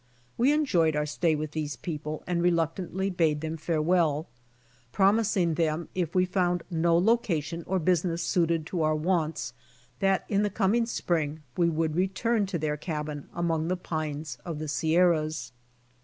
We 0.35 0.51
enjoyed 0.51 0.95
our 0.95 1.05
stay 1.05 1.35
with 1.35 1.51
these 1.51 1.75
people 1.75 2.23
and 2.25 2.41
reluctantly 2.41 3.11
bade 3.11 3.41
them 3.41 3.55
farewell, 3.55 4.27
promising 4.91 5.53
them 5.53 5.89
if 5.93 6.15
we 6.15 6.25
found 6.25 6.63
no 6.71 6.97
location 6.97 7.63
or 7.67 7.77
business 7.77 8.23
suited 8.23 8.65
to 8.65 8.81
our 8.81 8.95
wants, 8.95 9.53
that 9.99 10.25
in 10.27 10.41
the 10.41 10.49
coming 10.49 10.87
spring 10.87 11.43
we 11.55 11.67
Avould 11.67 11.93
return 11.95 12.47
to 12.47 12.57
their 12.57 12.77
cabin 12.77 13.29
among 13.31 13.67
the 13.67 13.77
pines 13.77 14.39
of 14.43 14.57
the 14.57 14.67
Sierras. 14.67 15.51